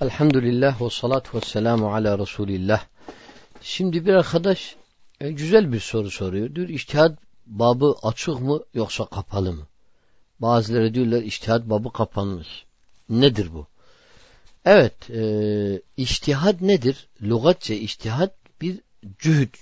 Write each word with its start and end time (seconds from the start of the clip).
Elhamdülillah 0.00 0.80
ve 0.80 0.90
salatu 0.90 1.36
ve 1.36 1.40
selamu 1.40 1.94
ala 1.94 2.18
Resulillah. 2.18 2.84
Şimdi 3.62 4.06
bir 4.06 4.14
arkadaş 4.14 4.76
e, 5.20 5.30
güzel 5.30 5.72
bir 5.72 5.80
soru 5.80 6.10
soruyor. 6.10 6.54
Diyor 6.54 6.68
iştihad 6.68 7.16
babı 7.46 7.94
açık 8.02 8.40
mı 8.40 8.60
yoksa 8.74 9.04
kapalı 9.04 9.52
mı? 9.52 9.66
Bazıları 10.38 10.94
diyorlar 10.94 11.22
iştihad 11.22 11.70
babı 11.70 11.92
kapanmış. 11.92 12.64
Nedir 13.08 13.54
bu? 13.54 13.66
Evet, 14.64 15.10
e, 15.10 15.22
iştihad 15.96 16.56
nedir? 16.60 17.08
Lugatça 17.22 17.74
iştihad 17.74 18.30
bir 18.60 18.80
cühüt, 19.18 19.56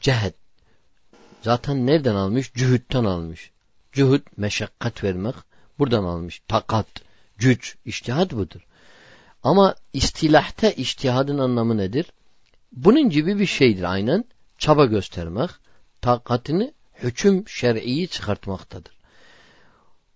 cehet. 0.00 0.34
Zaten 1.42 1.86
nereden 1.86 2.14
almış? 2.14 2.52
Cühütten 2.54 3.04
almış. 3.04 3.50
Cühüt, 3.92 4.38
meşakkat 4.38 5.04
vermek. 5.04 5.34
Buradan 5.78 6.04
almış. 6.04 6.42
Takat, 6.48 6.86
güç, 7.36 7.76
iştihad 7.84 8.30
budur. 8.30 8.60
Ama 9.42 9.74
istilahta 9.92 10.70
iştihadın 10.70 11.38
anlamı 11.38 11.76
nedir? 11.76 12.06
Bunun 12.72 13.10
gibi 13.10 13.38
bir 13.38 13.46
şeydir 13.46 13.82
aynen. 13.82 14.24
Çaba 14.58 14.84
göstermek, 14.84 15.50
takatini 16.00 16.72
hüküm 17.02 17.48
şer'iyi 17.48 18.08
çıkartmaktadır. 18.08 18.92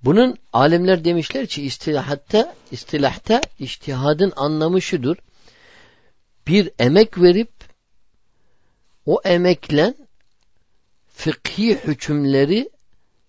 Bunun 0.05 0.37
alimler 0.53 1.05
demişler 1.05 1.47
ki 1.47 1.63
istilahatta, 1.63 2.55
istilahta 2.71 3.41
iştihadın 3.59 4.33
anlamı 4.37 4.83
şudur. 4.83 5.17
Bir 6.47 6.71
emek 6.79 7.19
verip 7.23 7.51
o 9.07 9.21
emeklen 9.25 9.95
fıkhi 11.09 11.75
hükümleri 11.75 12.71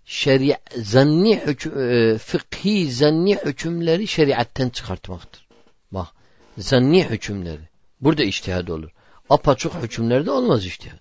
şeria 0.06 0.58
zanni 0.78 1.40
hüküm, 1.40 1.80
e, 1.80 2.18
fıkhi 2.18 2.92
zanni 2.92 3.38
hükümleri 3.46 4.08
şeriatten 4.08 4.70
çıkartmaktır. 4.70 5.47
Zanni 6.58 7.10
hükümleri. 7.10 7.70
Burada 8.02 8.24
iştihad 8.24 8.68
olur. 8.68 8.92
Apaçuk 9.30 9.74
hükümlerde 9.74 10.32
olmaz 10.32 10.66
iştihad. 10.66 11.00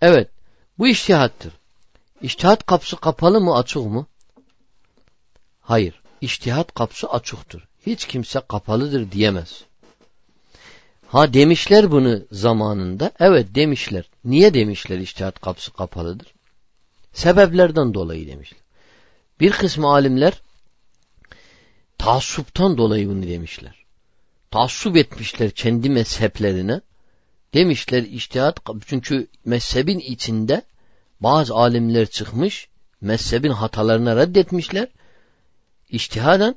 Evet. 0.00 0.28
Bu 0.78 0.88
iştihattır. 0.88 1.52
İştihat 2.22 2.66
kapısı 2.66 2.96
kapalı 2.96 3.40
mı 3.40 3.56
açık 3.56 3.86
mı? 3.86 4.06
Hayır. 5.60 6.02
İştihat 6.20 6.74
kapısı 6.74 7.10
açıktır. 7.10 7.64
Hiç 7.86 8.06
kimse 8.06 8.40
kapalıdır 8.48 9.12
diyemez. 9.12 9.64
Ha 11.06 11.34
demişler 11.34 11.90
bunu 11.90 12.20
zamanında. 12.32 13.12
Evet 13.18 13.54
demişler. 13.54 14.10
Niye 14.24 14.54
demişler 14.54 14.98
iştihat 14.98 15.40
kapısı 15.40 15.72
kapalıdır? 15.72 16.34
Sebeplerden 17.12 17.94
dolayı 17.94 18.28
demişler. 18.28 18.60
Bir 19.40 19.52
kısmı 19.52 19.88
alimler 19.88 20.40
taassuptan 22.02 22.78
dolayı 22.78 23.08
bunu 23.08 23.22
demişler. 23.22 23.84
Taassup 24.50 24.96
etmişler 24.96 25.50
kendi 25.50 25.90
mezheplerine. 25.90 26.80
Demişler 27.54 28.02
iştihat 28.02 28.60
çünkü 28.86 29.26
mezhebin 29.44 29.98
içinde 29.98 30.62
bazı 31.20 31.54
alimler 31.54 32.06
çıkmış 32.06 32.68
mezhebin 33.00 33.50
hatalarına 33.50 34.16
reddetmişler. 34.16 34.88
İştihaden 35.90 36.54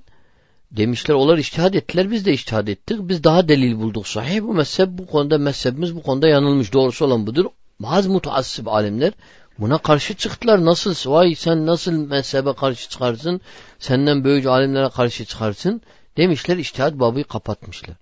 demişler 0.71 1.15
onlar 1.15 1.37
iştihad 1.37 1.73
ettiler 1.73 2.11
biz 2.11 2.25
de 2.25 2.33
iştihad 2.33 2.67
ettik. 2.67 2.97
Biz 3.01 3.23
daha 3.23 3.47
delil 3.47 3.75
bulduk 3.79 4.07
sahih 4.07 4.41
bu 4.41 4.53
mezhep 4.53 4.89
bu 4.89 5.07
konuda 5.07 5.37
mezhebimiz 5.37 5.95
bu 5.95 6.03
konuda 6.03 6.27
yanılmış 6.27 6.73
doğrusu 6.73 7.05
olan 7.05 7.27
budur. 7.27 7.45
Bazı 7.79 8.09
mutaassip 8.09 8.67
alimler 8.67 9.13
Buna 9.59 9.77
karşı 9.77 10.13
çıktılar. 10.13 10.65
Nasıl? 10.65 11.11
Vay 11.11 11.35
sen 11.35 11.65
nasıl 11.65 11.91
mezhebe 11.91 12.53
karşı 12.53 12.89
çıkarsın? 12.89 13.41
Senden 13.79 14.23
böylece 14.23 14.49
alimlere 14.49 14.89
karşı 14.89 15.25
çıkarsın? 15.25 15.81
Demişler 16.17 16.57
iştihat 16.57 16.93
babı 16.93 17.23
kapatmışlar. 17.23 17.95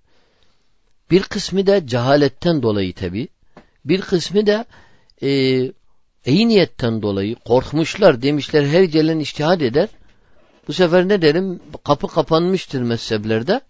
Bir 1.10 1.22
kısmı 1.22 1.66
da 1.66 1.86
cehaletten 1.86 2.62
dolayı 2.62 2.94
tabi. 2.94 3.28
Bir 3.84 4.00
kısmı 4.00 4.46
da 4.46 4.64
e, 5.22 5.28
iyi 6.26 6.48
niyetten 6.48 7.02
dolayı 7.02 7.34
korkmuşlar. 7.34 8.22
Demişler 8.22 8.66
her 8.66 8.82
gelen 8.82 9.18
iştihad 9.18 9.60
eder. 9.60 9.88
Bu 10.68 10.72
sefer 10.72 11.08
ne 11.08 11.22
derim? 11.22 11.60
Kapı 11.84 12.08
kapanmıştır 12.08 12.82
mezheplerde. 12.82 13.60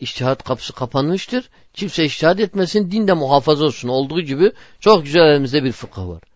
İştihat 0.00 0.44
kapısı 0.44 0.72
kapanmıştır. 0.72 1.48
Kimse 1.74 2.04
iştihad 2.04 2.38
etmesin. 2.38 2.90
Din 2.90 3.08
de 3.08 3.12
muhafaza 3.12 3.64
olsun. 3.64 3.88
Olduğu 3.88 4.20
gibi 4.20 4.52
çok 4.80 5.04
güzel 5.04 5.20
elimizde 5.20 5.64
bir 5.64 5.72
fıkıh 5.72 6.08
var. 6.08 6.31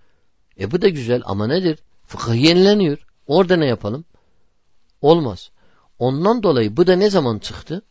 E 0.60 0.70
bu 0.70 0.82
da 0.82 0.88
güzel 0.88 1.22
ama 1.24 1.46
nedir? 1.46 1.78
Fıkıh 2.06 2.34
yenileniyor. 2.34 3.06
Orada 3.26 3.56
ne 3.56 3.66
yapalım? 3.66 4.04
Olmaz. 5.02 5.50
Ondan 5.98 6.42
dolayı 6.42 6.76
bu 6.76 6.86
da 6.86 6.96
ne 6.96 7.10
zaman 7.10 7.38
çıktı? 7.38 7.82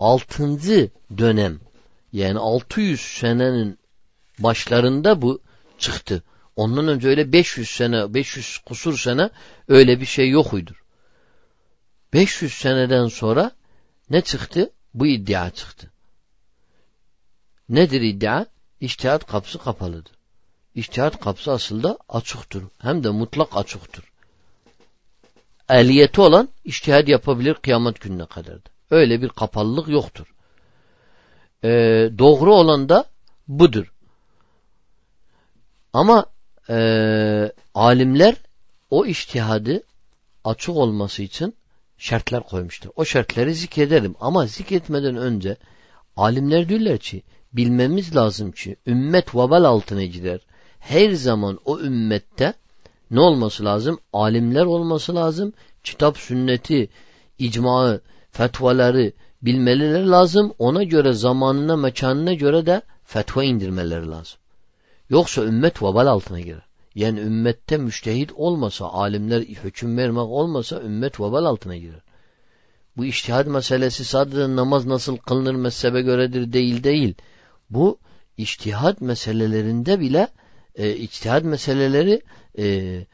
Altıncı 0.00 0.90
dönem 1.18 1.60
yani 2.12 2.38
600 2.38 3.00
senenin 3.00 3.78
başlarında 4.38 5.22
bu 5.22 5.40
çıktı. 5.78 6.22
Ondan 6.56 6.88
önce 6.88 7.08
öyle 7.08 7.32
500 7.32 7.70
sene, 7.70 8.14
500 8.14 8.58
kusur 8.58 8.98
sene 8.98 9.30
öyle 9.68 10.00
bir 10.00 10.06
şey 10.06 10.30
yok 10.30 10.52
uydur. 10.52 10.84
500 12.12 12.52
seneden 12.52 13.06
sonra 13.06 13.52
ne 14.10 14.20
çıktı? 14.20 14.70
Bu 14.94 15.06
iddia 15.06 15.50
çıktı. 15.50 15.90
Nedir 17.68 18.00
iddia? 18.00 18.46
İçtihat 18.80 19.26
kapısı 19.26 19.58
kapalıdır. 19.58 20.17
İçtihat 20.78 21.20
kapısı 21.20 21.52
aslında 21.52 21.98
açıktır. 22.08 22.64
Hem 22.78 23.04
de 23.04 23.10
mutlak 23.10 23.56
açıktır. 23.56 24.04
Ehliyeti 25.68 26.20
olan 26.20 26.48
içtihad 26.64 27.08
yapabilir 27.08 27.54
kıyamet 27.54 28.00
gününe 28.00 28.26
kadar 28.26 28.54
da. 28.54 28.70
Öyle 28.90 29.22
bir 29.22 29.28
kapalılık 29.28 29.88
yoktur. 29.88 30.34
Ee, 31.64 31.68
doğru 32.18 32.54
olan 32.54 32.88
da 32.88 33.04
budur. 33.48 33.92
Ama 35.92 36.26
e, 36.70 36.78
alimler 37.74 38.34
o 38.90 39.06
iştihadı 39.06 39.82
açık 40.44 40.76
olması 40.76 41.22
için 41.22 41.54
şartlar 41.96 42.42
koymuştur. 42.42 42.90
O 42.96 43.04
şartları 43.04 43.54
zikrederim 43.54 44.14
ama 44.20 44.46
zikretmeden 44.46 45.16
önce 45.16 45.56
alimler 46.16 46.68
diyorlar 46.68 46.98
ki 46.98 47.22
bilmemiz 47.52 48.16
lazım 48.16 48.52
ki 48.52 48.76
ümmet 48.86 49.34
vabal 49.34 49.64
altına 49.64 50.04
gider 50.04 50.40
her 50.78 51.10
zaman 51.10 51.58
o 51.64 51.80
ümmette 51.80 52.54
ne 53.10 53.20
olması 53.20 53.64
lazım? 53.64 53.98
Alimler 54.12 54.64
olması 54.64 55.14
lazım. 55.14 55.52
Kitap, 55.84 56.18
sünneti, 56.18 56.88
icmaı, 57.38 58.00
fetvaları 58.30 59.12
bilmeleri 59.42 60.08
lazım. 60.08 60.54
Ona 60.58 60.82
göre 60.82 61.12
zamanına, 61.12 61.76
mekanına 61.76 62.34
göre 62.34 62.66
de 62.66 62.82
fetva 63.04 63.44
indirmeleri 63.44 64.08
lazım. 64.08 64.38
Yoksa 65.10 65.44
ümmet 65.44 65.82
vabal 65.82 66.06
altına 66.06 66.40
girer. 66.40 66.68
Yani 66.94 67.20
ümmette 67.20 67.76
müştehit 67.76 68.32
olmasa, 68.32 68.86
alimler 68.86 69.40
hüküm 69.40 69.96
vermek 69.96 70.24
olmasa 70.24 70.80
ümmet 70.80 71.20
vabal 71.20 71.44
altına 71.44 71.76
girer. 71.76 72.00
Bu 72.96 73.04
iştihad 73.04 73.46
meselesi 73.46 74.04
sadece 74.04 74.56
namaz 74.56 74.86
nasıl 74.86 75.16
kılınır 75.16 75.54
mezhebe 75.54 76.02
göredir 76.02 76.52
değil 76.52 76.84
değil. 76.84 77.14
Bu 77.70 77.98
iştihad 78.36 78.96
meselelerinde 79.00 80.00
bile 80.00 80.28
e, 80.78 80.96
içtihad 80.96 81.44
meseleleri 81.44 82.22
e, 82.58 82.66
e, 82.66 83.06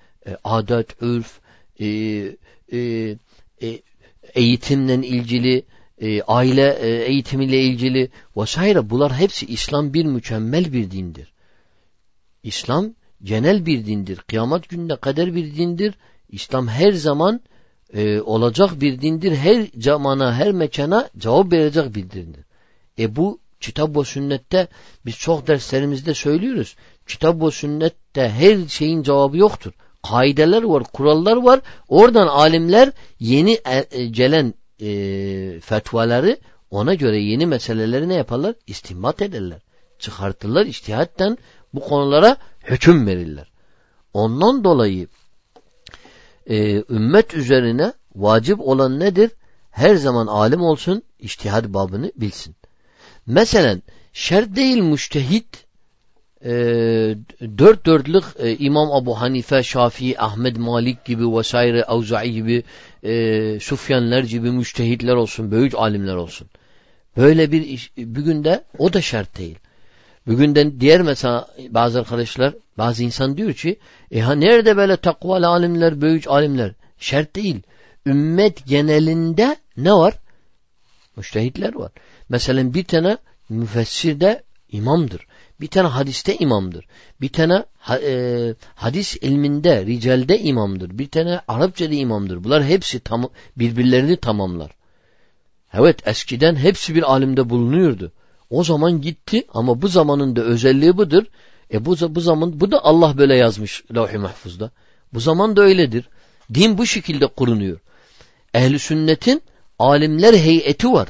adet, 0.45 1.03
örf, 1.03 1.41
e, 1.81 1.87
e, 2.73 2.79
e, 3.63 3.81
eğitimle 4.35 5.07
ilgili, 5.07 5.65
e, 6.01 6.23
aile 6.23 6.79
e, 6.81 7.05
eğitimiyle 7.05 7.61
ilgili 7.61 8.11
vesaire 8.37 8.91
bunlar 8.91 9.15
hepsi 9.15 9.47
İslam 9.47 9.95
bir 9.95 10.05
mükemmel 10.05 10.73
bir 10.73 10.91
dindir. 10.91 11.33
İslam 12.43 12.95
genel 13.23 13.67
bir 13.67 13.87
dindir. 13.87 14.17
Kıyamet 14.17 14.69
gününe 14.69 14.97
kadar 14.97 15.35
bir 15.35 15.57
dindir. 15.57 15.95
İslam 16.29 16.69
her 16.69 16.93
zaman 16.93 17.41
e, 17.95 18.21
olacak 18.21 18.81
bir 18.81 19.01
dindir. 19.01 19.37
Her 19.37 19.67
zamana, 19.79 20.35
her 20.35 20.53
mekana 20.53 21.11
cevap 21.19 21.53
verecek 21.53 21.95
bir 21.95 22.11
dindir. 22.11 22.45
E 22.99 23.17
bu 23.17 23.39
kitap 23.61 23.97
ve 23.97 24.05
sünnette 24.05 24.69
biz 25.07 25.17
çok 25.17 25.47
derslerimizde 25.47 26.15
söylüyoruz. 26.15 26.77
Kitap 27.07 27.43
ve 27.43 27.51
sünnette 27.51 28.29
her 28.29 28.69
şeyin 28.69 29.03
cevabı 29.03 29.37
yoktur. 29.37 29.73
Kaideler 30.03 30.63
var, 30.63 30.83
kurallar 30.93 31.37
var. 31.37 31.61
Oradan 31.89 32.27
alimler 32.27 32.93
yeni 33.21 33.53
e, 33.53 33.87
e, 33.91 34.07
gelen 34.07 34.55
e, 34.81 35.61
fetvaları 35.61 36.39
ona 36.71 36.95
göre 36.95 37.21
yeni 37.21 37.47
meseleleri 37.47 38.09
ne 38.09 38.15
yaparlar? 38.15 38.55
İstimbat 38.67 39.23
ederler. 39.23 39.61
Çıkartırlar 39.99 40.67
iştihatten 40.67 41.39
bu 41.75 41.81
konulara 41.81 42.37
hüküm 42.65 43.07
verirler. 43.07 43.51
Ondan 44.15 44.65
dolayı 44.65 45.09
e, 46.47 46.85
ümmet 46.91 47.35
üzerine 47.35 47.93
vacip 48.15 48.61
olan 48.61 49.01
nedir? 49.01 49.31
Her 49.71 49.95
zaman 49.97 50.27
alim 50.27 50.61
olsun, 50.61 51.03
iştihad 51.19 51.65
babını 51.75 52.13
bilsin. 52.17 52.57
Mesela 53.27 53.77
şer 54.13 54.57
değil 54.57 54.79
müştehit 54.79 55.64
e, 56.45 56.53
dört 57.59 57.87
dörtlük 57.87 58.25
e, 58.39 58.57
İmam 58.57 58.93
Abu 58.93 59.21
Hanife, 59.21 59.63
Şafii, 59.63 60.19
Ahmed 60.19 60.57
Malik 60.57 61.05
gibi 61.05 61.37
vesaire, 61.37 61.85
Avza'i 61.85 62.33
gibi 62.33 62.63
e, 63.03 63.61
Sufyanlar 63.61 64.23
gibi 64.23 64.51
müştehitler 64.51 65.15
olsun, 65.15 65.51
büyük 65.51 65.75
alimler 65.75 66.15
olsun. 66.15 66.49
Böyle 67.17 67.53
bir 67.53 67.63
iş, 67.63 67.93
bugün 67.97 68.45
de 68.45 68.65
o 68.79 68.93
da 68.93 69.01
şart 69.01 69.39
değil. 69.39 69.59
Bugün 70.27 70.55
de 70.55 70.81
diğer 70.81 71.03
mesela 71.03 71.49
bazı 71.69 71.99
arkadaşlar, 71.99 72.55
bazı 72.79 73.03
insan 73.03 73.37
diyor 73.37 73.53
ki 73.53 73.79
e 74.11 74.21
ha 74.21 74.35
nerede 74.35 74.77
böyle 74.77 74.97
takvalı 74.97 75.49
alimler, 75.49 76.01
büyük 76.01 76.29
alimler? 76.29 76.73
Şart 76.99 77.37
değil. 77.37 77.63
Ümmet 78.07 78.67
genelinde 78.67 79.57
ne 79.77 79.93
var? 79.93 80.15
Müştehitler 81.17 81.75
var. 81.75 81.93
Mesela 82.29 82.75
bir 82.75 82.85
tane 82.85 83.19
müfessir 83.49 84.21
de 84.21 84.43
imamdır. 84.69 85.27
Bir 85.61 85.67
tane 85.67 85.89
hadiste 85.89 86.37
imamdır. 86.37 86.87
Bir 87.21 87.29
tane 87.29 87.65
e, 88.03 88.55
hadis 88.75 89.17
ilminde, 89.17 89.87
ricalde 89.87 90.41
imamdır. 90.41 90.99
Bir 90.99 91.09
tane 91.09 91.41
Arapçada 91.49 91.95
imamdır. 91.95 92.45
Bunlar 92.45 92.65
hepsi 92.65 93.01
tam, 93.01 93.31
birbirlerini 93.57 94.17
tamamlar. 94.17 94.71
Evet 95.75 96.09
eskiden 96.09 96.57
hepsi 96.57 96.95
bir 96.95 97.13
alimde 97.13 97.51
bulunuyordu. 97.51 98.13
O 98.51 98.65
zaman 98.65 99.01
gitti 99.01 99.45
ama 99.55 99.83
bu 99.83 99.89
zamanın 99.89 100.37
da 100.37 100.43
özelliği 100.43 100.97
budur. 100.97 101.25
E 101.73 101.85
bu, 101.85 101.97
bu 102.15 102.21
zaman 102.21 102.61
bu 102.61 102.71
da 102.71 102.85
Allah 102.85 103.19
böyle 103.19 103.37
yazmış 103.37 103.85
levh-i 103.95 104.19
mahfuzda. 104.19 104.71
Bu 105.13 105.21
zaman 105.21 105.57
da 105.57 105.63
öyledir. 105.63 106.09
Din 106.55 106.79
bu 106.79 106.87
şekilde 106.87 107.27
kurunuyor. 107.27 107.81
Ehli 108.55 108.79
sünnetin 108.79 109.43
alimler 109.79 110.35
heyeti 110.35 110.93
var. 110.93 111.09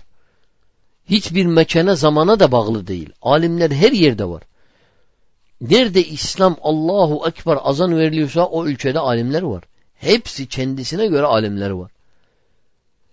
Hiçbir 1.06 1.46
mekana 1.46 1.94
zamana 1.94 2.40
da 2.40 2.52
bağlı 2.52 2.86
değil. 2.86 3.10
Alimler 3.22 3.70
her 3.70 3.92
yerde 3.92 4.24
var. 4.24 4.42
Nerede 5.60 6.04
İslam 6.04 6.56
Allahu 6.62 7.28
Ekber 7.28 7.58
azan 7.62 7.96
veriliyorsa 7.96 8.46
o 8.46 8.66
ülkede 8.66 8.98
alimler 8.98 9.42
var. 9.42 9.64
Hepsi 9.94 10.46
kendisine 10.46 11.06
göre 11.06 11.26
alimler 11.26 11.70
var. 11.70 11.90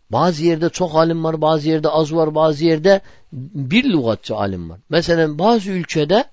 Bazı 0.09 0.45
yerde 0.45 0.69
çok 0.69 0.95
alim 0.95 1.23
var, 1.23 1.41
bazı 1.41 1.69
yerde 1.69 1.89
az 1.89 2.13
var, 2.13 2.35
bazı 2.35 2.65
yerde 2.65 3.01
bir 3.33 3.83
lügatçı 3.83 4.35
alim 4.35 4.69
var. 4.69 4.79
Mesela 4.89 5.39
bazı 5.39 5.71
ülkede 5.71 6.25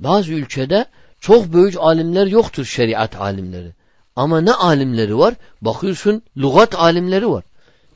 bazı 0.00 0.32
ülkede 0.32 0.86
çok 1.20 1.52
büyük 1.52 1.74
alimler 1.78 2.26
yoktur 2.26 2.64
şeriat 2.64 3.20
alimleri. 3.20 3.72
Ama 4.16 4.40
ne 4.40 4.52
alimleri 4.52 5.18
var? 5.18 5.34
Bakıyorsun 5.62 6.22
lügat 6.36 6.74
alimleri 6.74 7.30
var. 7.30 7.44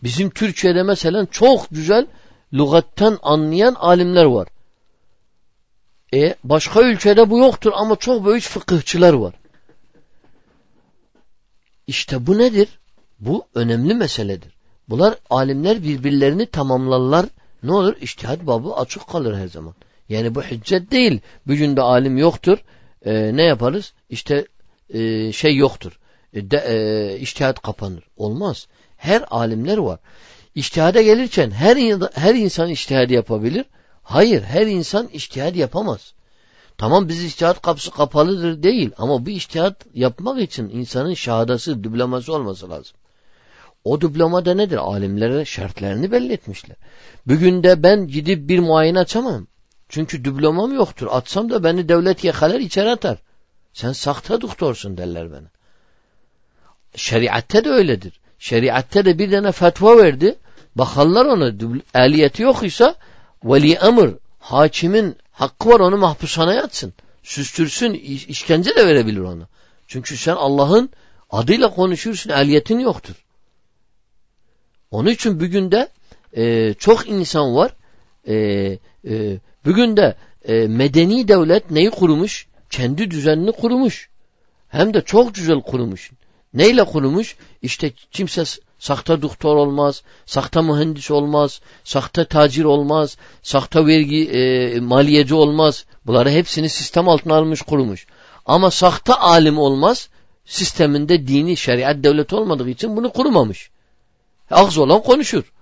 Bizim 0.03 0.31
Türkiye'de 0.31 0.83
mesela 0.83 1.27
çok 1.31 1.67
güzel 1.71 2.07
lügattan 2.55 3.19
anlayan 3.23 3.75
alimler 3.75 4.25
var. 4.25 4.49
E 6.15 6.35
başka 6.45 6.83
ülkede 6.83 7.31
bu 7.31 7.39
yoktur 7.39 7.73
ama 7.75 7.97
çok 7.97 8.27
büyük 8.27 8.43
fıkıhçılar 8.43 9.13
var. 9.13 9.35
İşte 11.87 12.27
bu 12.27 12.39
nedir? 12.39 12.69
Bu 13.21 13.45
önemli 13.55 13.95
meseledir. 13.95 14.53
Bunlar 14.89 15.15
alimler 15.31 15.83
birbirlerini 15.83 16.47
tamamlarlar. 16.47 17.27
Ne 17.63 17.73
olur? 17.73 17.97
İçtihat 18.01 18.47
babı 18.47 18.75
açık 18.75 19.09
kalır 19.09 19.37
her 19.37 19.49
zaman. 19.49 19.75
Yani 20.09 20.35
bu 20.35 20.43
hüccet 20.43 20.91
değil. 20.91 21.21
Bugün 21.47 21.77
de 21.77 21.81
alim 21.81 22.19
yoktur. 22.19 22.59
E, 23.05 23.37
ne 23.37 23.43
yaparız? 23.43 23.93
İşte 24.11 24.47
e, 24.91 25.33
şey 25.33 25.57
yoktur. 25.57 25.99
E, 26.33 26.51
de, 26.51 26.57
e, 26.57 27.19
içtihat 27.19 27.63
kapanır. 27.63 28.05
Olmaz. 28.17 28.67
Her 28.97 29.25
alimler 29.31 29.79
var. 29.79 29.99
İçtihada 30.55 31.03
gelirken 31.03 31.51
her, 31.51 31.77
her 32.15 32.35
insan 32.35 32.71
içtihad 32.71 33.11
yapabilir. 33.11 33.65
Hayır 34.03 34.43
her 34.43 34.67
insan 34.67 35.09
içtihad 35.09 35.55
yapamaz. 35.55 36.15
Tamam 36.79 37.09
biz 37.09 37.25
içtihat 37.25 37.63
kapısı 37.63 37.91
kapalıdır 37.91 38.63
değil 38.63 38.91
ama 38.99 39.27
bu 39.27 39.31
içtihat 39.31 39.87
yapmak 39.95 40.41
için 40.41 40.69
insanın 40.69 41.15
şahadası, 41.15 41.85
diploması 41.85 42.33
olması 42.33 42.71
lazım. 42.71 42.97
O 43.85 44.01
diploma 44.01 44.45
da 44.45 44.55
nedir? 44.55 44.77
Alimlere 44.77 45.45
şartlarını 45.45 46.13
belli 46.13 46.33
etmişler. 46.33 46.77
Bugün 47.27 47.63
de 47.63 47.83
ben 47.83 48.07
gidip 48.07 48.49
bir 48.49 48.59
muayene 48.59 48.99
açamam. 48.99 49.47
Çünkü 49.89 50.25
diplomam 50.25 50.75
yoktur. 50.75 51.09
Atsam 51.11 51.51
da 51.51 51.65
beni 51.65 51.89
devlet 51.89 52.25
yakalar 52.25 52.61
içeri 52.61 52.91
atar. 52.91 53.19
Sen 53.73 53.93
sahte 53.93 54.41
doktorsun 54.41 54.97
derler 54.97 55.33
bana. 55.33 55.51
Şeriatte 56.97 57.65
de 57.65 57.69
öyledir. 57.69 58.21
Şeriatte 58.39 59.05
de 59.05 59.19
bir 59.19 59.31
tane 59.31 59.53
fetva 59.53 59.97
verdi. 59.97 60.39
Bakarlar 60.77 61.27
ona 61.27 61.49
ehliyeti 61.95 62.43
yok 62.43 62.63
ise 62.63 62.95
veli 63.45 63.73
emir 63.73 64.11
hakimin 64.39 65.17
hakkı 65.33 65.69
var 65.69 65.81
onu 65.81 65.97
mahpushaneye 65.97 66.63
atsın. 66.63 66.93
Süstürsün 67.23 67.95
işkence 68.29 68.77
de 68.77 68.87
verebilir 68.87 69.21
ona. 69.21 69.49
Çünkü 69.87 70.17
sen 70.17 70.35
Allah'ın 70.35 70.91
adıyla 71.31 71.71
konuşursun 71.71 72.31
ehliyetin 72.31 72.79
yoktur. 72.79 73.15
Onun 74.91 75.11
için 75.11 75.41
bugün 75.41 75.71
de 75.71 75.89
e, 76.37 76.75
çok 76.75 77.09
insan 77.09 77.55
var. 77.57 77.75
E, 78.29 78.35
e, 79.09 79.39
bugün 79.65 79.97
de 79.97 80.17
e, 80.45 80.67
medeni 80.67 81.29
devlet 81.29 81.71
neyi 81.71 81.91
kurmuş? 81.91 82.47
Kendi 82.71 83.11
düzenini 83.11 83.53
kurmuş. 83.53 84.09
Hem 84.69 84.95
de 84.95 85.01
çok 85.01 85.35
güzel 85.35 85.61
kurmuş. 85.61 86.11
Neyle 86.55 86.85
kurmuş? 86.85 87.37
İşte 87.63 87.93
kimse 88.13 88.45
Sakta 88.85 89.23
doktor 89.23 89.57
olmaz, 89.57 90.03
sakta 90.27 90.63
mühendis 90.63 91.11
olmaz, 91.11 91.61
sakta 91.85 92.25
tacir 92.25 92.65
olmaz, 92.65 93.17
sakta 93.43 93.87
vergi 93.87 94.31
e, 94.31 94.81
maliyeci 94.81 95.35
olmaz. 95.35 95.85
Bunları 96.07 96.31
hepsini 96.31 96.69
sistem 96.69 97.09
altına 97.09 97.35
almış 97.35 97.63
kurmuş. 97.63 98.07
Ama 98.47 98.71
sakta 98.71 99.21
alim 99.21 99.59
olmaz, 99.59 100.09
sisteminde 100.45 101.27
dini 101.27 101.57
şeriat 101.57 102.05
devleti 102.05 102.35
olmadığı 102.35 102.71
için 102.71 102.97
bunu 102.97 103.13
kurmamış. 103.13 103.71
Ağzı 104.51 104.83
olan 104.83 105.03
konuşur. 105.03 105.53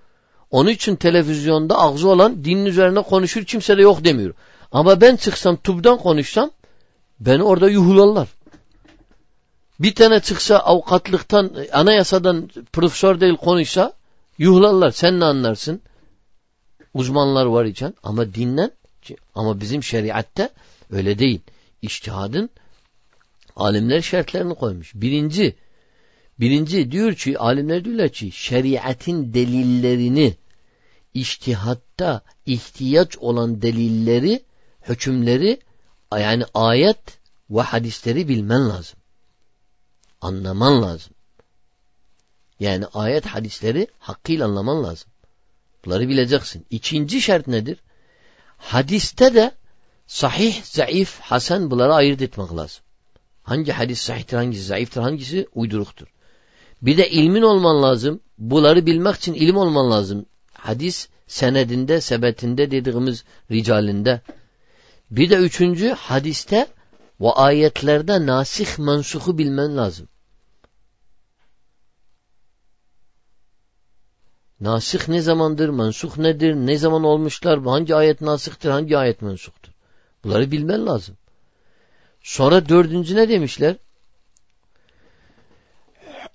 Onun 0.51 0.69
için 0.69 0.95
televizyonda 0.95 1.77
ağzı 1.79 2.09
olan 2.09 2.43
dinin 2.45 2.65
üzerine 2.65 3.01
konuşur 3.01 3.43
kimse 3.43 3.77
de 3.77 3.81
yok 3.81 4.05
demiyor. 4.05 4.33
Ama 4.71 5.01
ben 5.01 5.15
çıksam 5.15 5.55
tubdan 5.55 5.97
konuşsam 5.97 6.51
beni 7.19 7.43
orada 7.43 7.69
yuhularlar. 7.69 8.27
Bir 9.83 9.95
tane 9.95 10.19
çıksa 10.19 10.57
avukatlıktan, 10.57 11.55
anayasadan 11.71 12.49
profesör 12.73 13.19
değil 13.19 13.35
konuşsa 13.35 13.93
yuhlarlar. 14.37 14.91
Sen 14.91 15.19
ne 15.19 15.25
anlarsın? 15.25 15.81
Uzmanlar 16.93 17.45
var 17.45 17.65
için 17.65 17.95
ama 18.03 18.33
dinlen 18.33 18.71
ama 19.35 19.61
bizim 19.61 19.83
şeriatte 19.83 20.49
öyle 20.91 21.19
değil. 21.19 21.41
İçtihadın 21.81 22.49
alimler 23.55 24.01
şartlarını 24.01 24.55
koymuş. 24.55 24.91
Birinci 24.95 25.55
birinci 26.39 26.91
diyor 26.91 27.13
ki 27.13 27.39
alimler 27.39 27.85
diyorlar 27.85 28.09
ki 28.09 28.31
şeriatin 28.31 29.33
delillerini 29.33 30.35
içtihatta 31.13 32.21
ihtiyaç 32.45 33.17
olan 33.17 33.61
delilleri 33.61 34.43
hükümleri 34.89 35.59
yani 36.13 36.43
ayet 36.53 37.19
ve 37.49 37.61
hadisleri 37.61 38.27
bilmen 38.27 38.69
lazım 38.69 39.02
anlaman 40.23 40.81
lazım. 40.81 41.13
Yani 42.59 42.85
ayet 42.93 43.25
hadisleri 43.25 43.87
hakkıyla 43.99 44.45
anlaman 44.45 44.83
lazım. 44.83 45.11
Bunları 45.85 46.09
bileceksin. 46.09 46.65
İkinci 46.69 47.21
şart 47.21 47.47
nedir? 47.47 47.77
Hadiste 48.57 49.33
de 49.33 49.51
sahih, 50.07 50.63
zayıf, 50.63 51.19
hasen 51.19 51.71
bunları 51.71 51.93
ayırt 51.93 52.21
etmek 52.21 52.55
lazım. 52.55 52.83
Hangi 53.43 53.71
hadis 53.71 54.01
sahihtir, 54.01 54.37
hangisi 54.37 54.63
zayıftır, 54.63 55.01
hangisi 55.01 55.47
uyduruktur. 55.55 56.07
Bir 56.81 56.97
de 56.97 57.09
ilmin 57.09 57.41
olman 57.41 57.83
lazım. 57.83 58.19
Bunları 58.37 58.85
bilmek 58.85 59.15
için 59.15 59.33
ilim 59.33 59.57
olman 59.57 59.91
lazım. 59.91 60.25
Hadis 60.53 61.07
senedinde, 61.27 62.01
sebetinde 62.01 62.71
dediğimiz 62.71 63.23
ricalinde. 63.51 64.21
Bir 65.11 65.29
de 65.29 65.35
üçüncü 65.35 65.89
hadiste 65.89 66.67
ve 67.21 67.31
ayetlerde 67.31 68.25
nasih 68.25 68.79
mensuhu 68.79 69.37
bilmen 69.37 69.77
lazım. 69.77 70.07
Nasih 74.63 75.07
ne 75.07 75.21
zamandır? 75.21 75.69
Mensuh 75.69 76.17
nedir? 76.17 76.53
Ne 76.55 76.77
zaman 76.77 77.03
olmuşlar? 77.03 77.63
Hangi 77.63 77.95
ayet 77.95 78.21
nasihtir? 78.21 78.69
Hangi 78.69 78.97
ayet 78.97 79.21
mensuktur? 79.21 79.71
Bunları 80.23 80.51
bilmen 80.51 80.85
lazım. 80.85 81.17
Sonra 82.21 82.69
dördüncü 82.69 83.15
ne 83.15 83.29
demişler? 83.29 83.75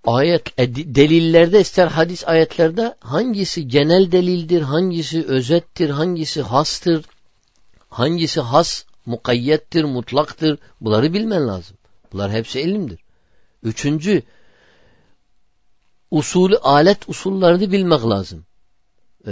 Ayet, 0.06 0.58
e, 0.58 0.74
delillerde 0.74 1.60
ister 1.60 1.86
hadis 1.86 2.28
ayetlerde 2.28 2.94
hangisi 3.00 3.68
genel 3.68 4.12
delildir, 4.12 4.62
hangisi 4.62 5.24
özettir, 5.24 5.90
hangisi 5.90 6.42
hastır, 6.42 7.04
hangisi 7.88 8.40
has, 8.40 8.84
mukayyettir, 9.06 9.84
mutlaktır. 9.84 10.58
Bunları 10.80 11.12
bilmen 11.12 11.48
lazım. 11.48 11.76
Bunlar 12.12 12.32
hepsi 12.32 12.60
ilimdir. 12.60 13.00
Üçüncü, 13.62 14.22
usulü 16.10 16.56
alet 16.56 17.08
usullerini 17.08 17.72
bilmek 17.72 18.04
lazım. 18.04 18.44
Ee, 19.26 19.30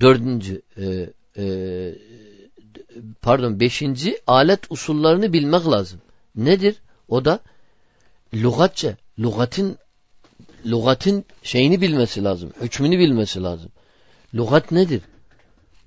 dördüncü 0.00 0.62
e, 0.76 1.10
e, 1.36 1.46
pardon 3.22 3.60
beşinci 3.60 4.18
alet 4.26 4.60
usullarını 4.70 5.32
bilmek 5.32 5.66
lazım. 5.66 6.00
Nedir? 6.36 6.76
O 7.08 7.24
da 7.24 7.40
lügatça, 8.34 8.96
lügatin 9.18 9.76
lügatin 10.66 11.24
şeyini 11.42 11.80
bilmesi 11.80 12.24
lazım. 12.24 12.52
Hükmünü 12.60 12.98
bilmesi 12.98 13.42
lazım. 13.42 13.70
Lügat 14.34 14.72
nedir? 14.72 15.02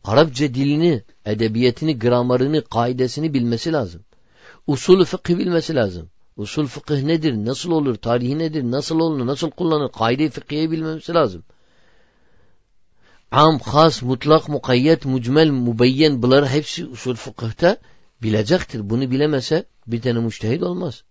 Arapça 0.03 0.53
dilini, 0.53 1.03
edebiyetini, 1.25 1.99
gramerini, 1.99 2.61
kaidesini 2.61 3.33
bilmesi 3.33 3.73
lazım. 3.73 4.01
Usulü 4.67 5.05
fıkıh 5.05 5.37
bilmesi 5.37 5.75
lazım. 5.75 6.09
Usul 6.39 6.67
fıkıh 6.67 7.01
nedir? 7.03 7.33
Nasıl 7.33 7.71
olur? 7.71 7.95
Tarihi 7.95 8.39
nedir? 8.39 8.63
Nasıl 8.63 8.99
olur? 8.99 9.25
Nasıl 9.25 9.51
kullanır? 9.51 9.91
Kaide-i 9.91 10.29
fıkhiye 10.29 10.71
bilmesi 10.71 11.13
lazım. 11.13 11.43
Am, 13.31 13.59
has, 13.59 14.01
mutlak, 14.01 14.49
mukayyet, 14.49 15.05
mucmel, 15.05 15.49
mubeyyen 15.49 16.21
bunları 16.21 16.47
hepsi 16.47 16.85
usul 16.85 17.15
fıkıhta 17.15 17.77
bilecektir. 18.23 18.89
Bunu 18.89 19.11
bilemese 19.11 19.65
bir 19.87 20.01
tane 20.01 20.19
müştehid 20.19 20.61
olmaz. 20.61 21.03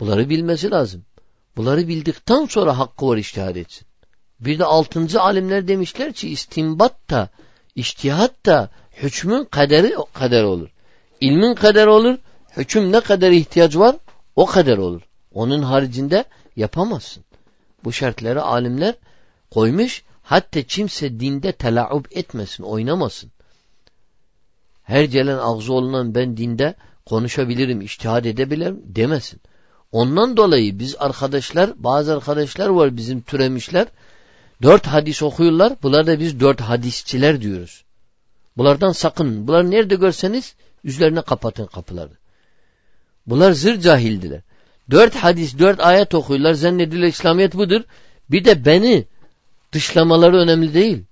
Bunları 0.00 0.28
bilmesi 0.28 0.70
lazım. 0.70 1.04
Bunları 1.56 1.88
bildikten 1.88 2.46
sonra 2.46 2.78
hakkı 2.78 3.06
var 3.06 3.16
iştihad 3.16 3.56
etsin. 3.56 3.86
Bir 4.40 4.58
de 4.58 4.64
altıncı 4.64 5.20
alimler 5.20 5.68
demişler 5.68 6.12
ki 6.12 6.28
istimbat 6.28 7.10
da, 7.10 7.28
iştihat 7.74 8.46
da 8.46 8.70
hükmün 9.02 9.44
kaderi 9.44 9.94
kader 10.12 10.42
olur. 10.42 10.68
İlmin 11.22 11.54
kaderi 11.54 11.88
olur, 11.88 12.18
hüküm 12.56 12.92
ne 12.92 13.00
kadar 13.00 13.30
ihtiyaç 13.30 13.76
var 13.76 13.96
o 14.36 14.46
kadar 14.46 14.78
olur. 14.78 15.02
Onun 15.34 15.62
haricinde 15.62 16.24
yapamazsın. 16.56 17.24
Bu 17.84 17.92
şartları 17.92 18.42
alimler 18.42 18.94
koymuş. 19.50 20.02
Hatta 20.22 20.62
kimse 20.62 21.20
dinde 21.20 21.52
telaub 21.52 22.04
etmesin, 22.10 22.62
oynamasın. 22.62 23.30
Her 24.82 25.04
gelen 25.04 25.38
ağzı 25.38 25.72
olunan 25.72 26.14
ben 26.14 26.36
dinde 26.36 26.74
konuşabilirim, 27.06 27.80
iştihad 27.80 28.24
edebilirim 28.24 28.82
demesin. 28.84 29.40
Ondan 29.92 30.36
dolayı 30.36 30.78
biz 30.78 30.96
arkadaşlar, 30.98 31.70
bazı 31.76 32.14
arkadaşlar 32.14 32.68
var 32.68 32.96
bizim 32.96 33.20
türemişler. 33.20 33.86
Dört 34.62 34.86
hadis 34.86 35.22
okuyorlar. 35.22 35.72
Bunlar 35.82 36.06
da 36.06 36.20
biz 36.20 36.40
dört 36.40 36.60
hadisçiler 36.60 37.40
diyoruz. 37.40 37.84
Bunlardan 38.56 38.92
sakın. 38.92 39.48
Bunlar 39.48 39.70
nerede 39.70 39.94
görseniz 39.94 40.54
üzerine 40.84 41.22
kapatın 41.22 41.66
kapıları. 41.66 42.12
Bunlar 43.26 43.52
zır 43.52 43.80
cahildiler. 43.80 44.40
Dört 44.90 45.14
hadis, 45.14 45.58
dört 45.58 45.80
ayet 45.80 46.14
okuyorlar. 46.14 46.54
Zannediyorlar 46.54 47.08
İslamiyet 47.08 47.54
budur. 47.54 47.80
Bir 48.30 48.44
de 48.44 48.64
beni 48.64 49.04
dışlamaları 49.72 50.36
önemli 50.36 50.74
değil. 50.74 51.04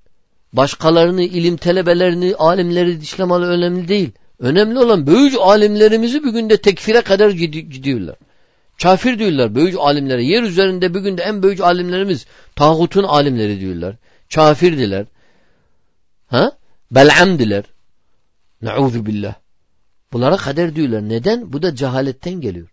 Başkalarını, 0.52 1.22
ilim 1.22 1.56
telebelerini, 1.56 2.34
alimleri 2.34 3.00
dışlamaları 3.00 3.50
önemli 3.50 3.88
değil. 3.88 4.10
Önemli 4.38 4.78
olan 4.78 5.06
böyüc 5.06 5.38
alimlerimizi 5.40 6.24
bir 6.24 6.30
günde 6.30 6.56
tekfire 6.56 7.00
kadar 7.00 7.30
gidiyorlar. 7.30 8.16
Kafir 8.82 9.18
diyorlar 9.18 9.54
böyüc 9.54 9.78
alimlere. 9.78 10.24
Yer 10.24 10.42
üzerinde 10.42 10.94
bir 10.94 11.00
günde 11.00 11.22
en 11.22 11.42
böyüc 11.42 11.64
alimlerimiz 11.64 12.26
tağutun 12.56 13.04
alimleri 13.04 13.60
diyorlar. 13.60 13.96
Kafirdiler. 14.34 15.06
Ha? 16.26 16.52
Bel'amdiler. 16.90 17.64
Nauzu 18.62 19.06
billah. 19.06 19.34
Bunlara 20.12 20.36
kader 20.36 20.74
diyorlar. 20.74 21.08
Neden? 21.08 21.52
Bu 21.52 21.62
da 21.62 21.74
cehaletten 21.74 22.40
geliyor. 22.40 22.68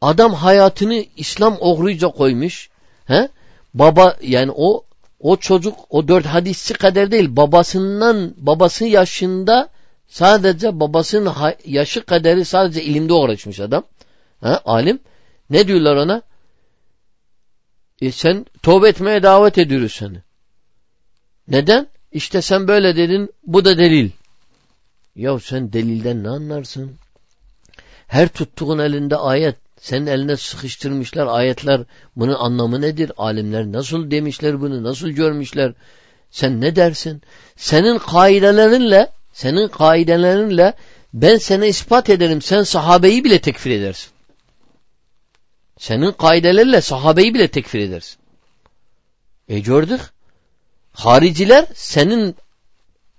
Adam 0.00 0.34
hayatını 0.34 1.04
İslam 1.16 1.56
oğruyca 1.60 2.08
koymuş. 2.08 2.70
He? 3.06 3.28
Baba 3.74 4.16
yani 4.22 4.52
o 4.56 4.84
o 5.20 5.36
çocuk 5.36 5.78
o 5.90 6.08
dört 6.08 6.26
hadisçi 6.26 6.74
kader 6.74 7.10
değil. 7.10 7.36
Babasından 7.36 8.34
babası 8.36 8.84
yaşında 8.84 9.68
sadece 10.08 10.80
babasının 10.80 11.34
yaşı 11.64 12.04
kaderi 12.04 12.44
sadece 12.44 12.82
ilimde 12.82 13.12
uğraşmış 13.12 13.60
adam. 13.60 13.84
He? 14.40 14.48
Alim. 14.48 15.00
Ne 15.50 15.68
diyorlar 15.68 15.96
ona? 15.96 16.22
E 18.00 18.12
sen 18.12 18.46
tövbe 18.62 18.88
etmeye 18.88 19.22
davet 19.22 19.58
ediyoruz 19.58 19.92
seni. 19.92 20.18
Neden? 21.48 21.86
İşte 22.12 22.42
sen 22.42 22.68
böyle 22.68 22.96
dedin 22.96 23.32
bu 23.46 23.64
da 23.64 23.78
delil. 23.78 24.10
Ya 25.18 25.38
sen 25.38 25.72
delilden 25.72 26.24
ne 26.24 26.28
anlarsın? 26.28 26.96
Her 28.06 28.28
tuttuğun 28.28 28.78
elinde 28.78 29.16
ayet. 29.16 29.56
Senin 29.80 30.06
eline 30.06 30.36
sıkıştırmışlar 30.36 31.26
ayetler. 31.26 31.80
Bunun 32.16 32.34
anlamı 32.34 32.80
nedir? 32.80 33.12
Alimler 33.16 33.72
nasıl 33.72 34.10
demişler 34.10 34.60
bunu? 34.60 34.82
Nasıl 34.82 35.08
görmüşler? 35.08 35.72
Sen 36.30 36.60
ne 36.60 36.76
dersin? 36.76 37.22
Senin 37.56 37.98
kaidelerinle 37.98 39.08
senin 39.32 39.68
kaidelerinle 39.68 40.74
ben 41.14 41.36
sana 41.38 41.66
ispat 41.66 42.10
ederim. 42.10 42.42
Sen 42.42 42.62
sahabeyi 42.62 43.24
bile 43.24 43.38
tekfir 43.38 43.70
edersin. 43.70 44.10
Senin 45.78 46.12
kaidelerle 46.12 46.80
sahabeyi 46.80 47.34
bile 47.34 47.48
tekfir 47.48 47.80
edersin. 47.80 48.18
E 49.48 49.58
gördük. 49.58 50.00
Hariciler 50.92 51.66
senin 51.74 52.36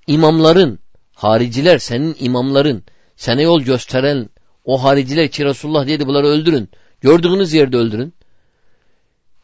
imamların, 0.07 0.79
hariciler 1.19 1.79
senin 1.79 2.15
imamların, 2.19 2.83
sana 3.15 3.41
yol 3.41 3.61
gösteren 3.61 4.29
o 4.65 4.83
hariciler 4.83 5.31
ki 5.31 5.45
Resulullah 5.45 5.87
dedi 5.87 6.07
bunları 6.07 6.27
öldürün. 6.27 6.69
Gördüğünüz 7.01 7.53
yerde 7.53 7.77
öldürün. 7.77 8.13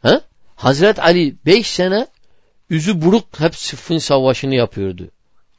Ha? 0.01 0.21
Hazret 0.55 0.99
Ali 0.99 1.35
beş 1.45 1.67
sene 1.67 2.07
yüzü 2.69 3.01
buruk 3.01 3.39
hep 3.39 3.55
Sıffın 3.55 3.97
savaşını 3.97 4.55
yapıyordu. 4.55 5.09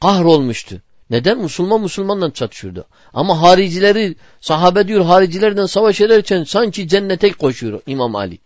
Kahrolmuştu. 0.01 0.81
Neden? 1.09 1.37
Müslüman 1.37 1.81
Müslümanla 1.81 2.33
çatışıyordu. 2.33 2.85
Ama 3.13 3.41
haricileri 3.41 4.15
sahabe 4.41 4.87
diyor 4.87 5.05
haricilerden 5.05 5.65
savaş 5.65 6.01
ederken 6.01 6.43
sanki 6.43 6.87
cennete 6.87 7.31
koşuyor 7.31 7.81
İmam 7.87 8.15
Ali. 8.15 8.39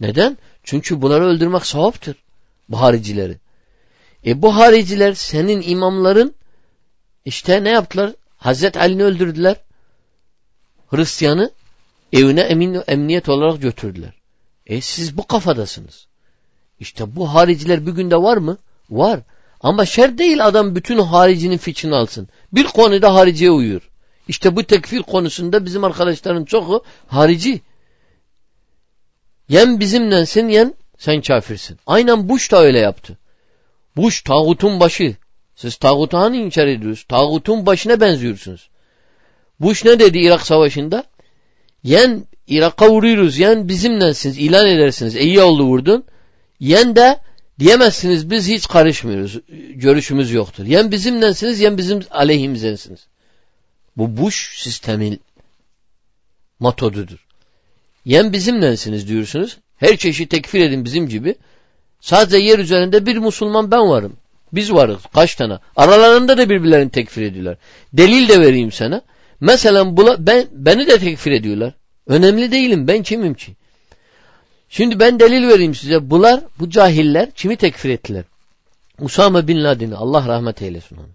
Neden? 0.00 0.38
Çünkü 0.64 1.02
bunları 1.02 1.24
öldürmek 1.24 1.66
sevaptır. 1.66 2.16
Bu 2.68 2.80
haricileri. 2.80 3.36
E 4.26 4.42
bu 4.42 4.56
hariciler 4.56 5.14
senin 5.14 5.62
imamların 5.66 6.34
işte 7.24 7.64
ne 7.64 7.70
yaptılar? 7.70 8.12
Hazret 8.36 8.76
Ali'ni 8.76 9.04
öldürdüler. 9.04 9.56
Hristiyanı 10.90 11.50
evine 12.12 12.40
emin, 12.40 12.82
emniyet 12.86 13.28
olarak 13.28 13.62
götürdüler. 13.62 14.12
E 14.66 14.80
siz 14.80 15.16
bu 15.16 15.26
kafadasınız. 15.26 16.06
İşte 16.80 17.16
bu 17.16 17.34
hariciler 17.34 17.86
bir 17.86 17.92
günde 17.92 18.16
var 18.16 18.36
mı? 18.36 18.58
Var. 18.90 19.20
Ama 19.60 19.86
şer 19.86 20.18
değil 20.18 20.46
adam 20.46 20.74
bütün 20.74 20.98
haricinin 20.98 21.58
fikrini 21.58 21.94
alsın. 21.94 22.28
Bir 22.52 22.64
konuda 22.64 23.14
hariciye 23.14 23.50
uyuyor. 23.50 23.90
İşte 24.28 24.56
bu 24.56 24.64
tekfir 24.64 25.02
konusunda 25.02 25.64
bizim 25.64 25.84
arkadaşların 25.84 26.44
çoğu 26.44 26.84
harici. 27.06 27.60
Yen 29.48 29.80
bizimlensin 29.80 30.48
yen 30.48 30.74
sen 30.98 31.20
kafirsin. 31.20 31.78
Aynen 31.86 32.28
Bush 32.28 32.52
da 32.52 32.62
öyle 32.62 32.78
yaptı. 32.78 33.18
Bush 33.96 34.22
tağutun 34.22 34.80
başı. 34.80 35.16
Siz 35.56 35.76
tağutu 35.76 36.18
hani 36.18 36.38
inkar 36.38 36.66
ediyorsunuz? 36.66 37.04
Tağutun 37.08 37.66
başına 37.66 38.00
benziyorsunuz. 38.00 38.70
Bush 39.60 39.84
ne 39.84 39.98
dedi 39.98 40.18
Irak 40.18 40.46
savaşında? 40.46 41.04
Yen 41.84 42.24
Irak'a 42.46 42.90
vuruyoruz. 42.90 43.38
Yen 43.38 43.68
bizimlensiniz. 43.68 44.38
ilan 44.38 44.66
edersiniz. 44.66 45.16
İyi 45.16 45.40
oldu 45.40 45.64
vurdun. 45.64 46.04
Yen 46.60 46.96
de 46.96 47.18
Diyemezsiniz 47.58 48.30
biz 48.30 48.48
hiç 48.48 48.68
karışmıyoruz. 48.68 49.40
Görüşümüz 49.74 50.32
yoktur. 50.32 50.64
Yen 50.66 50.90
bizimlensiniz 50.90 51.60
yen 51.60 51.78
bizim 51.78 52.00
aleyhimizdensiniz. 52.10 53.06
Bu 53.96 54.16
Bush 54.16 54.62
sistemin 54.62 55.20
metodudur. 56.60 57.26
Yen 58.04 58.32
bizimlensiniz 58.32 59.08
diyorsunuz. 59.08 59.58
Her 59.76 59.96
çeşit 59.96 60.30
tekfir 60.30 60.60
edin 60.60 60.84
bizim 60.84 61.08
gibi. 61.08 61.34
Sadece 62.00 62.36
yer 62.36 62.58
üzerinde 62.58 63.06
bir 63.06 63.16
Müslüman 63.16 63.70
ben 63.70 63.88
varım. 63.88 64.16
Biz 64.52 64.72
varız. 64.72 64.98
Kaç 65.14 65.34
tane? 65.34 65.58
Aralarında 65.76 66.38
da 66.38 66.50
birbirlerini 66.50 66.90
tekfir 66.90 67.22
ediyorlar. 67.22 67.56
Delil 67.92 68.28
de 68.28 68.40
vereyim 68.40 68.72
sana. 68.72 69.02
Mesela 69.40 69.96
bula, 69.96 70.26
ben, 70.26 70.46
beni 70.52 70.86
de 70.86 70.98
tekfir 70.98 71.32
ediyorlar. 71.32 71.74
Önemli 72.06 72.52
değilim. 72.52 72.88
Ben 72.88 73.02
kimim 73.02 73.34
ki? 73.34 73.52
Şimdi 74.68 75.00
ben 75.00 75.20
delil 75.20 75.48
vereyim 75.48 75.74
size. 75.74 76.10
Bunlar, 76.10 76.40
bu 76.58 76.70
cahiller 76.70 77.30
kimi 77.30 77.56
tekfir 77.56 77.90
ettiler? 77.90 78.24
Usame 79.00 79.48
bin 79.48 79.64
Laden'i 79.64 79.94
Allah 79.94 80.28
rahmet 80.28 80.62
eylesin 80.62 80.96
onu. 80.96 81.08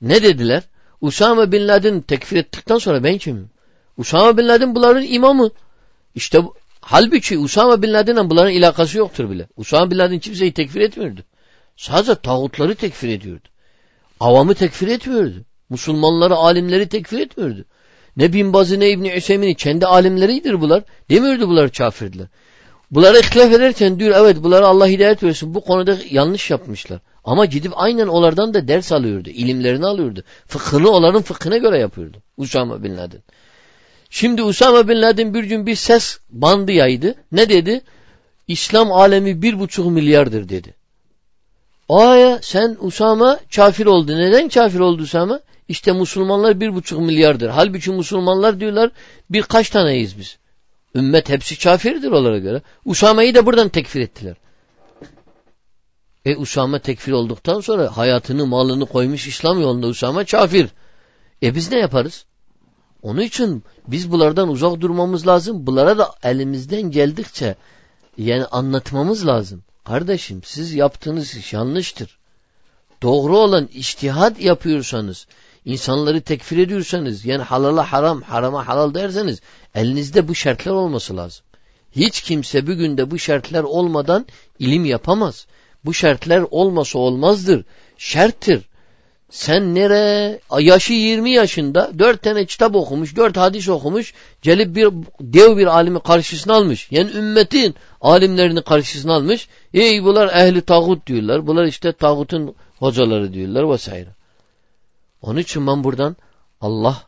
Ne 0.00 0.22
dediler? 0.22 0.62
Usame 1.00 1.52
bin 1.52 1.68
Laden 1.68 2.00
tekfir 2.00 2.36
ettikten 2.36 2.78
sonra 2.78 3.04
ben 3.04 3.18
kimim? 3.18 3.50
Usame 3.96 4.36
bin 4.36 4.48
Laden 4.48 4.74
bunların 4.74 5.02
imamı. 5.02 5.50
İşte 6.14 6.44
bu, 6.44 6.54
halbuki 6.80 7.38
Usame 7.38 7.82
bin 7.82 7.92
Laden'le 7.92 8.30
bunların 8.30 8.52
ilakası 8.52 8.98
yoktur 8.98 9.30
bile. 9.30 9.46
Usame 9.56 9.90
bin 9.90 9.98
Laden 9.98 10.18
kimseyi 10.18 10.52
tekfir 10.52 10.80
etmiyordu. 10.80 11.20
Sadece 11.78 12.14
tağutları 12.14 12.74
tekfir 12.74 13.08
ediyordu. 13.08 13.48
Avamı 14.20 14.54
tekfir 14.54 14.88
etmiyordu. 14.88 15.44
Müslümanları, 15.70 16.34
alimleri 16.34 16.88
tekfir 16.88 17.18
etmiyordu. 17.18 17.64
Ne 18.16 18.32
Bin 18.32 18.52
Bazı 18.52 18.80
ne 18.80 18.90
İbni 18.90 19.16
Hüseyin'i 19.16 19.54
kendi 19.54 19.86
alimleridir 19.86 20.60
bunlar. 20.60 20.82
Demiyordu 21.10 21.48
bunlar 21.48 21.72
kafirdiler. 21.72 22.26
Bunlara 22.90 23.18
ihtilaf 23.18 23.52
ederken 23.52 23.98
diyor 23.98 24.16
evet 24.20 24.36
bunlara 24.42 24.66
Allah 24.66 24.86
hidayet 24.88 25.22
versin. 25.22 25.54
Bu 25.54 25.60
konuda 25.60 25.98
yanlış 26.10 26.50
yapmışlar. 26.50 27.00
Ama 27.24 27.44
gidip 27.44 27.72
aynen 27.76 28.06
onlardan 28.06 28.54
da 28.54 28.68
ders 28.68 28.92
alıyordu. 28.92 29.30
ilimlerini 29.30 29.86
alıyordu. 29.86 30.24
Fıkhını 30.46 30.90
onların 30.90 31.22
fıkhına 31.22 31.56
göre 31.56 31.78
yapıyordu. 31.78 32.16
Usama 32.36 32.82
bin 32.82 32.96
Laden. 32.96 33.22
Şimdi 34.10 34.42
Usama 34.42 34.88
bin 34.88 35.02
Laden 35.02 35.34
bir 35.34 35.44
gün 35.44 35.66
bir 35.66 35.74
ses 35.74 36.18
bandı 36.30 36.72
yaydı. 36.72 37.14
Ne 37.32 37.48
dedi? 37.48 37.80
İslam 38.48 38.92
alemi 38.92 39.42
bir 39.42 39.58
buçuk 39.58 39.86
milyardır 39.86 40.48
dedi. 40.48 40.77
Aya 41.88 42.38
sen 42.42 42.76
Usama 42.80 43.40
kafir 43.56 43.86
oldu. 43.86 44.16
Neden 44.16 44.48
kafir 44.48 44.80
oldu 44.80 45.02
Usama? 45.02 45.40
İşte 45.68 45.92
Müslümanlar 45.92 46.60
bir 46.60 46.74
buçuk 46.74 47.00
milyardır. 47.00 47.48
Halbuki 47.48 47.90
Müslümanlar 47.90 48.60
diyorlar 48.60 48.90
birkaç 49.30 49.70
taneyiz 49.70 50.18
biz. 50.18 50.38
Ümmet 50.94 51.28
hepsi 51.28 51.58
kafirdir 51.58 52.10
onlara 52.10 52.38
göre. 52.38 52.62
Usama'yı 52.84 53.34
da 53.34 53.46
buradan 53.46 53.68
tekfir 53.68 54.00
ettiler. 54.00 54.36
E 56.24 56.36
Usama 56.36 56.78
tekfir 56.78 57.12
olduktan 57.12 57.60
sonra 57.60 57.96
hayatını 57.96 58.46
malını 58.46 58.86
koymuş 58.86 59.26
İslam 59.26 59.60
yolunda 59.60 59.86
Usama 59.86 60.24
kafir. 60.24 60.68
E 61.42 61.54
biz 61.54 61.72
ne 61.72 61.78
yaparız? 61.78 62.24
Onun 63.02 63.20
için 63.20 63.64
biz 63.88 64.12
bunlardan 64.12 64.48
uzak 64.48 64.80
durmamız 64.80 65.26
lazım. 65.26 65.66
Bunlara 65.66 65.98
da 65.98 66.14
elimizden 66.22 66.82
geldikçe 66.82 67.54
yani 68.18 68.44
anlatmamız 68.44 69.26
lazım. 69.26 69.62
Kardeşim 69.88 70.40
siz 70.44 70.74
yaptığınız 70.74 71.34
iş 71.34 71.52
yanlıştır. 71.52 72.18
Doğru 73.02 73.38
olan 73.38 73.66
iştihad 73.66 74.38
yapıyorsanız, 74.38 75.26
insanları 75.64 76.20
tekfir 76.20 76.58
ediyorsanız, 76.58 77.24
yani 77.24 77.42
halala 77.42 77.92
haram, 77.92 78.22
harama 78.22 78.68
halal 78.68 78.94
derseniz, 78.94 79.40
elinizde 79.74 80.28
bu 80.28 80.34
şartlar 80.34 80.72
olması 80.72 81.16
lazım. 81.16 81.44
Hiç 81.92 82.22
kimse 82.22 82.66
bugün 82.66 82.98
de 82.98 83.10
bu 83.10 83.18
şartlar 83.18 83.62
olmadan 83.62 84.26
ilim 84.58 84.84
yapamaz. 84.84 85.46
Bu 85.84 85.94
şartlar 85.94 86.44
olmasa 86.50 86.98
olmazdır. 86.98 87.64
Şerttir. 87.98 88.67
Sen 89.30 89.74
nere? 89.74 90.40
Yaşı 90.58 90.92
20 90.92 91.30
yaşında 91.30 91.98
dört 91.98 92.22
tane 92.22 92.44
kitap 92.44 92.74
okumuş, 92.74 93.16
dört 93.16 93.36
hadis 93.36 93.68
okumuş, 93.68 94.14
gelip 94.42 94.76
bir 94.76 94.88
dev 95.20 95.56
bir 95.56 95.66
alimi 95.66 96.00
karşısına 96.00 96.54
almış. 96.54 96.88
Yani 96.90 97.10
ümmetin 97.10 97.74
alimlerini 98.00 98.62
karşısına 98.62 99.14
almış. 99.14 99.48
Ey 99.74 100.04
bunlar 100.04 100.28
ehli 100.28 100.60
tağut 100.60 101.06
diyorlar. 101.06 101.46
Bunlar 101.46 101.64
işte 101.64 101.92
tağutun 101.92 102.54
hocaları 102.78 103.32
diyorlar 103.32 103.70
vesaire. 103.70 104.08
Onun 105.22 105.40
için 105.40 105.66
ben 105.66 105.84
buradan 105.84 106.16
Allah 106.60 107.02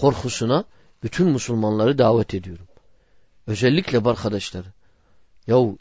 korkusuna 0.00 0.64
bütün 1.02 1.26
Müslümanları 1.26 1.98
davet 1.98 2.34
ediyorum. 2.34 2.66
Özellikle 3.46 3.98
arkadaşlar. 3.98 4.64
Yahu 5.46 5.78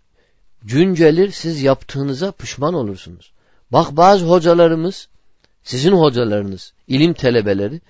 gün 0.64 0.96
gelir 0.96 1.32
siz 1.32 1.62
yaptığınıza 1.62 2.32
pişman 2.32 2.74
olursunuz. 2.74 3.32
Bak 3.72 3.98
bazı 3.98 4.26
hocalarımız 4.26 5.08
sizin 5.68 5.92
hocalarınız, 5.92 6.74
ilim 6.88 7.14
telebeleri 7.14 7.82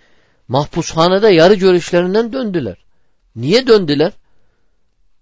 mahpushanede 0.47 1.27
yarı 1.27 1.53
görüşlerinden 1.53 2.33
döndüler. 2.33 2.77
Niye 3.35 3.67
döndüler? 3.67 4.11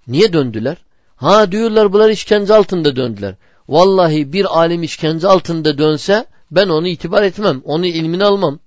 Niye 0.08 0.34
döndüler? 0.34 0.78
Ha 1.16 1.52
diyorlar 1.52 1.94
bunlar 1.94 2.10
işkence 2.10 2.54
altında 2.54 2.96
döndüler. 2.96 3.36
Vallahi 3.70 4.34
bir 4.34 4.60
alim 4.60 4.84
işkence 4.84 5.28
altında 5.28 5.78
dönse 5.78 6.26
ben 6.52 6.68
onu 6.70 6.88
itibar 6.88 7.24
etmem. 7.24 7.62
Onu 7.66 7.86
ilmini 7.86 8.24
almam. 8.24 8.60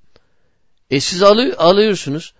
E 0.90 1.00
siz 1.00 1.22
alıyor, 1.22 1.54
alıyorsunuz. 1.58 2.34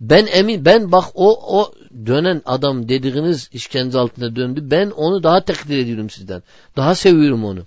Ben 0.00 0.26
emin 0.26 0.64
ben 0.64 0.92
bak 0.92 1.04
o 1.14 1.58
o 1.60 1.72
dönen 2.06 2.42
adam 2.44 2.88
dediğiniz 2.88 3.50
işkence 3.52 3.98
altında 3.98 4.36
döndü. 4.36 4.60
Ben 4.70 4.90
onu 4.90 5.22
daha 5.22 5.44
takdir 5.44 5.78
ediyorum 5.78 6.10
sizden. 6.10 6.42
Daha 6.76 6.94
seviyorum 6.94 7.44
onu. 7.44 7.66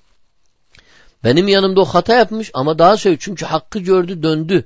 Benim 1.26 1.48
yanımda 1.48 1.82
o 1.82 1.86
hata 1.86 2.16
yapmış 2.16 2.52
ama 2.54 2.80
daha 2.80 2.98
seviyorum. 2.98 3.22
Çünkü 3.24 3.46
hakkı 3.46 3.80
gördü 3.80 4.24
döndü. 4.24 4.66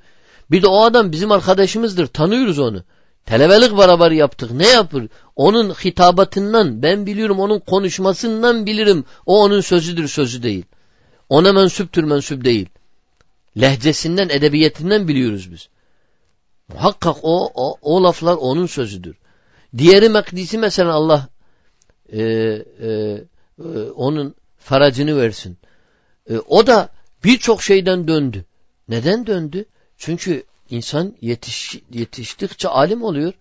Bir 0.52 0.62
de 0.62 0.68
o 0.68 0.84
adam 0.84 1.12
bizim 1.12 1.32
arkadaşımızdır. 1.32 2.08
Tanıyoruz 2.08 2.60
onu. 2.60 2.84
Telebelik 3.26 3.78
beraber 3.78 4.12
yaptık. 4.12 4.52
Ne 4.52 4.68
yapır? 4.68 5.08
Onun 5.36 5.70
hitabatından 5.70 6.82
ben 6.82 7.06
biliyorum. 7.06 7.40
Onun 7.40 7.60
konuşmasından 7.60 8.66
bilirim. 8.66 9.06
O 9.26 9.44
onun 9.44 9.62
sözüdür 9.62 10.08
sözü 10.08 10.44
değil. 10.44 10.66
Ona 11.30 11.54
mensuptür 11.54 12.04
mensup 12.04 12.46
değil. 12.46 12.70
Lehcesinden 13.62 14.30
edebiyetinden 14.30 15.08
biliyoruz 15.08 15.52
biz. 15.52 15.70
Muhakkak 16.74 17.16
o, 17.24 17.52
o, 17.56 17.78
o 17.82 18.04
laflar 18.04 18.36
onun 18.36 18.66
sözüdür. 18.66 19.16
Diğeri 19.78 20.10
Mekdisi 20.10 20.58
mesela 20.58 20.94
Allah 20.94 21.28
e, 22.10 22.22
e, 22.22 22.28
e, 22.88 23.68
onun 23.96 24.36
faracını 24.58 25.18
versin. 25.22 25.58
E, 26.30 26.38
o 26.38 26.68
da 26.68 26.90
birçok 27.24 27.64
şeyden 27.64 28.08
döndü. 28.08 28.46
Neden 28.90 29.28
döndü? 29.28 29.66
Çünkü 29.98 30.44
insan 30.70 31.16
yetiş, 31.22 31.80
yetiştikçe 31.92 32.68
alim 32.68 33.04
oluyor. 33.04 33.34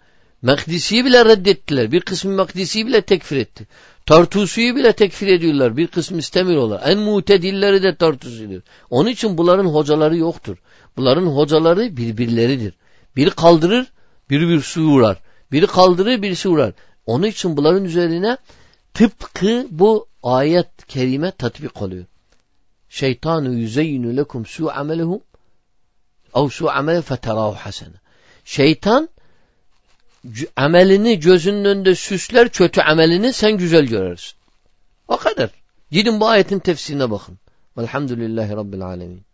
Mekdisi'yi 0.42 1.04
bile 1.04 1.24
reddettiler. 1.24 1.92
Bir 1.92 2.00
kısmı 2.00 2.32
Mekdisi'yi 2.32 2.86
bile 2.86 3.02
tekfir 3.02 3.36
etti. 3.36 3.66
Tartusi'yi 4.06 4.76
bile 4.76 4.92
tekfir 4.92 5.26
ediyorlar. 5.26 5.76
Bir 5.76 5.86
kısmı 5.86 6.18
istemiyorlar. 6.18 6.82
En 6.84 6.98
mutedilleri 6.98 7.82
de 7.82 7.96
Tartusi'dir. 7.96 8.62
Onun 8.90 9.10
için 9.10 9.38
bunların 9.38 9.64
hocaları 9.64 10.16
yoktur. 10.16 10.56
Bunların 10.96 11.26
hocaları 11.26 11.96
birbirleridir. 11.96 12.74
Biri 13.16 13.30
kaldırır, 13.30 13.86
biri 14.30 14.48
bir 14.48 14.60
su 14.60 14.82
vurar. 14.82 15.18
Biri 15.52 15.66
kaldırır, 15.66 16.22
birisi 16.22 16.48
vurar. 16.48 16.72
Onun 17.06 17.26
için 17.26 17.56
bunların 17.56 17.84
üzerine 17.84 18.36
tıpkı 18.94 19.66
bu 19.70 20.06
ayet 20.22 20.86
kerime 20.86 21.30
tatbik 21.30 21.82
oluyor. 21.82 22.04
Şeytanu 22.88 23.52
yüzeyyinu 23.52 24.16
lekum 24.16 24.46
su 24.46 24.70
amelehum 24.70 25.22
ev 26.34 26.48
su 26.48 26.70
amele 26.70 27.02
feterahu 27.02 27.54
hasene. 27.54 27.94
Şeytan 28.44 29.08
amelini 30.56 31.20
gözünün 31.20 31.64
önünde 31.64 31.94
süsler, 31.94 32.48
kötü 32.48 32.80
amelini 32.80 33.32
sen 33.32 33.56
güzel 33.56 33.86
görürsün. 33.86 34.38
O 35.08 35.16
kadar. 35.16 35.50
Gidin 35.90 36.20
bu 36.20 36.28
ayetin 36.28 36.58
tefsirine 36.58 37.10
bakın. 37.10 37.38
Velhamdülillahi 37.78 38.52
Rabbil 38.52 38.82
Alemin. 38.82 39.27